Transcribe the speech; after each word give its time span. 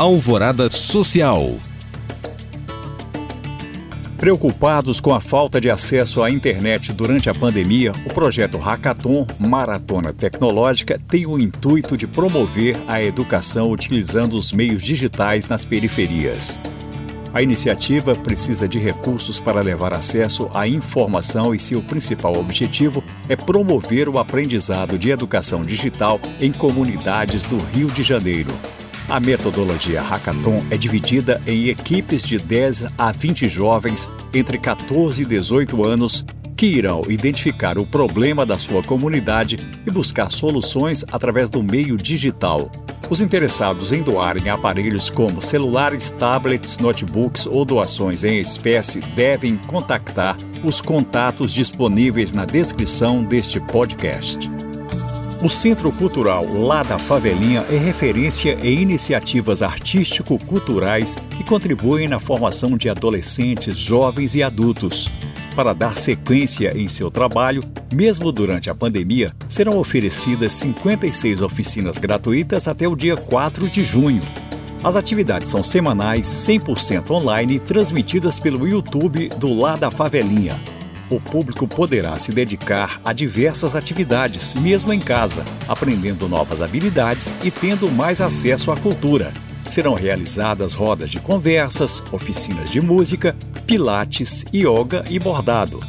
Alvorada 0.00 0.70
Social. 0.70 1.58
Preocupados 4.16 4.98
com 4.98 5.12
a 5.12 5.20
falta 5.20 5.60
de 5.60 5.68
acesso 5.68 6.22
à 6.22 6.30
internet 6.30 6.90
durante 6.90 7.28
a 7.28 7.34
pandemia, 7.34 7.92
o 8.06 8.14
projeto 8.14 8.56
Hackathon 8.56 9.26
Maratona 9.38 10.14
Tecnológica 10.14 10.98
tem 11.06 11.26
o 11.26 11.38
intuito 11.38 11.98
de 11.98 12.06
promover 12.06 12.78
a 12.88 13.02
educação 13.02 13.70
utilizando 13.70 14.38
os 14.38 14.52
meios 14.52 14.82
digitais 14.82 15.46
nas 15.46 15.66
periferias. 15.66 16.58
A 17.34 17.42
iniciativa 17.42 18.14
precisa 18.14 18.66
de 18.66 18.78
recursos 18.78 19.38
para 19.38 19.60
levar 19.60 19.92
acesso 19.92 20.48
à 20.54 20.66
informação 20.66 21.54
e 21.54 21.58
seu 21.58 21.82
principal 21.82 22.38
objetivo 22.38 23.04
é 23.28 23.36
promover 23.36 24.08
o 24.08 24.18
aprendizado 24.18 24.98
de 24.98 25.10
educação 25.10 25.60
digital 25.60 26.18
em 26.40 26.50
comunidades 26.50 27.44
do 27.44 27.58
Rio 27.58 27.90
de 27.90 28.02
Janeiro. 28.02 28.50
A 29.10 29.18
metodologia 29.18 30.00
Hackathon 30.00 30.64
é 30.70 30.76
dividida 30.76 31.42
em 31.44 31.66
equipes 31.66 32.22
de 32.22 32.38
10 32.38 32.86
a 32.96 33.10
20 33.10 33.48
jovens 33.48 34.08
entre 34.32 34.56
14 34.56 35.22
e 35.22 35.26
18 35.26 35.84
anos 35.88 36.24
que 36.56 36.66
irão 36.66 37.02
identificar 37.08 37.76
o 37.76 37.84
problema 37.84 38.46
da 38.46 38.56
sua 38.56 38.84
comunidade 38.84 39.58
e 39.84 39.90
buscar 39.90 40.30
soluções 40.30 41.04
através 41.10 41.50
do 41.50 41.60
meio 41.60 41.96
digital. 41.96 42.70
Os 43.08 43.20
interessados 43.20 43.92
em 43.92 44.00
doarem 44.00 44.48
aparelhos 44.48 45.10
como 45.10 45.42
celulares, 45.42 46.12
tablets, 46.12 46.78
notebooks 46.78 47.46
ou 47.46 47.64
doações 47.64 48.22
em 48.22 48.38
espécie 48.38 49.00
devem 49.16 49.56
contactar 49.56 50.36
os 50.62 50.80
contatos 50.80 51.52
disponíveis 51.52 52.32
na 52.32 52.44
descrição 52.44 53.24
deste 53.24 53.58
podcast. 53.58 54.48
O 55.42 55.48
Centro 55.48 55.90
Cultural 55.90 56.44
Lá 56.52 56.82
da 56.82 56.98
Favelinha 56.98 57.64
é 57.70 57.76
referência 57.78 58.58
em 58.62 58.78
iniciativas 58.82 59.62
artístico-culturais 59.62 61.16
que 61.30 61.42
contribuem 61.42 62.06
na 62.06 62.20
formação 62.20 62.76
de 62.76 62.90
adolescentes, 62.90 63.78
jovens 63.78 64.34
e 64.34 64.42
adultos. 64.42 65.08
Para 65.56 65.72
dar 65.72 65.96
sequência 65.96 66.76
em 66.76 66.86
seu 66.86 67.10
trabalho, 67.10 67.62
mesmo 67.90 68.30
durante 68.30 68.68
a 68.68 68.74
pandemia, 68.74 69.32
serão 69.48 69.78
oferecidas 69.78 70.52
56 70.52 71.40
oficinas 71.40 71.96
gratuitas 71.96 72.68
até 72.68 72.86
o 72.86 72.94
dia 72.94 73.16
4 73.16 73.66
de 73.70 73.82
junho. 73.82 74.20
As 74.84 74.94
atividades 74.94 75.50
são 75.50 75.62
semanais, 75.62 76.26
100% 76.26 77.10
online 77.12 77.54
e 77.54 77.60
transmitidas 77.60 78.38
pelo 78.38 78.68
YouTube 78.68 79.30
do 79.38 79.58
Lá 79.58 79.74
da 79.76 79.90
Favelinha 79.90 80.54
o 81.10 81.20
público 81.20 81.66
poderá 81.66 82.16
se 82.18 82.32
dedicar 82.32 83.00
a 83.04 83.12
diversas 83.12 83.74
atividades, 83.74 84.54
mesmo 84.54 84.92
em 84.92 85.00
casa, 85.00 85.44
aprendendo 85.68 86.28
novas 86.28 86.62
habilidades 86.62 87.38
e 87.42 87.50
tendo 87.50 87.90
mais 87.90 88.20
acesso 88.20 88.70
à 88.70 88.76
cultura. 88.76 89.32
Serão 89.68 89.94
realizadas 89.94 90.72
rodas 90.72 91.10
de 91.10 91.18
conversas, 91.20 92.02
oficinas 92.12 92.70
de 92.70 92.80
música, 92.80 93.36
pilates, 93.66 94.44
yoga 94.54 95.04
e 95.10 95.18
bordado. 95.18 95.80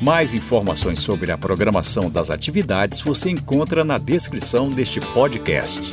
Mais 0.00 0.34
informações 0.34 1.00
sobre 1.00 1.32
a 1.32 1.38
programação 1.38 2.10
das 2.10 2.30
atividades 2.30 3.00
você 3.00 3.30
encontra 3.30 3.82
na 3.82 3.96
descrição 3.96 4.70
deste 4.70 5.00
podcast. 5.00 5.90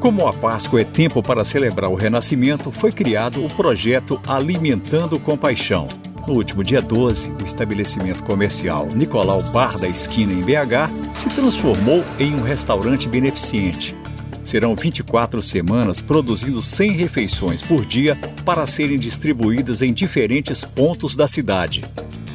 Como 0.00 0.26
a 0.26 0.32
Páscoa 0.32 0.80
é 0.80 0.84
tempo 0.84 1.22
para 1.22 1.44
celebrar 1.44 1.90
o 1.90 1.94
Renascimento, 1.94 2.70
foi 2.70 2.92
criado 2.92 3.44
o 3.44 3.48
projeto 3.48 4.20
Alimentando 4.26 5.18
com 5.18 5.36
Paixão 5.36 5.88
no 6.26 6.34
último 6.34 6.62
dia 6.62 6.80
12, 6.80 7.32
o 7.40 7.44
estabelecimento 7.44 8.22
comercial 8.24 8.86
Nicolau 8.86 9.42
Bar 9.42 9.78
da 9.78 9.88
Esquina, 9.88 10.32
em 10.32 10.42
BH, 10.42 11.14
se 11.14 11.28
transformou 11.30 12.04
em 12.18 12.34
um 12.34 12.42
restaurante 12.42 13.08
beneficente. 13.08 13.96
Serão 14.42 14.74
24 14.74 15.42
semanas 15.42 16.00
produzindo 16.00 16.60
100 16.60 16.92
refeições 16.92 17.62
por 17.62 17.84
dia 17.84 18.18
para 18.44 18.66
serem 18.66 18.98
distribuídas 18.98 19.80
em 19.80 19.92
diferentes 19.92 20.64
pontos 20.64 21.16
da 21.16 21.26
cidade. 21.26 21.82